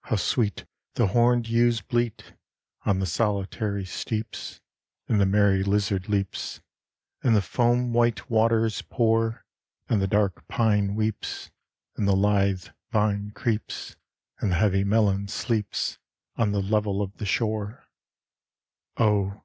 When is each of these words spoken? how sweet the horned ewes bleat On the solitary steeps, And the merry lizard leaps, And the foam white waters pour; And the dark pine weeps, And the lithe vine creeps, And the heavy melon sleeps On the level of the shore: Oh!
how 0.00 0.16
sweet 0.16 0.64
the 0.94 1.06
horned 1.06 1.48
ewes 1.48 1.80
bleat 1.80 2.32
On 2.86 2.98
the 2.98 3.06
solitary 3.06 3.84
steeps, 3.84 4.60
And 5.06 5.20
the 5.20 5.26
merry 5.26 5.62
lizard 5.62 6.08
leaps, 6.08 6.60
And 7.22 7.36
the 7.36 7.40
foam 7.40 7.92
white 7.92 8.28
waters 8.28 8.82
pour; 8.82 9.44
And 9.88 10.02
the 10.02 10.08
dark 10.08 10.48
pine 10.48 10.96
weeps, 10.96 11.52
And 11.96 12.08
the 12.08 12.16
lithe 12.16 12.66
vine 12.90 13.30
creeps, 13.30 13.94
And 14.40 14.50
the 14.50 14.56
heavy 14.56 14.82
melon 14.82 15.28
sleeps 15.28 15.98
On 16.34 16.50
the 16.50 16.60
level 16.60 17.00
of 17.00 17.18
the 17.18 17.24
shore: 17.24 17.84
Oh! 18.96 19.44